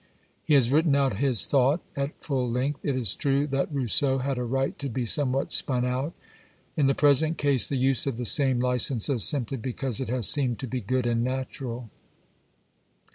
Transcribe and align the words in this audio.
He 0.43 0.55
has 0.55 0.71
written 0.71 0.95
out 0.95 1.19
his 1.19 1.45
thought 1.45 1.79
at 1.95 2.23
full 2.23 2.49
length. 2.49 2.79
It 2.81 2.95
is 2.95 3.13
true 3.13 3.45
that 3.45 3.71
Rousseau 3.71 4.17
had 4.17 4.39
a 4.39 4.43
right 4.43 4.75
to 4.79 4.89
be 4.89 5.05
somewhat 5.05 5.51
spun 5.51 5.85
out; 5.85 6.13
in 6.75 6.87
the 6.87 6.95
present 6.95 7.37
case, 7.37 7.67
the 7.67 7.75
use 7.77 8.07
of 8.07 8.17
the 8.17 8.25
same 8.25 8.59
licence 8.59 9.09
is 9.09 9.23
simply 9.23 9.57
because 9.57 10.01
it 10.01 10.09
has 10.09 10.27
seemed 10.27 10.57
to 10.57 10.67
be 10.67 10.81
good 10.81 11.05
and 11.05 11.23
natural. 11.23 11.91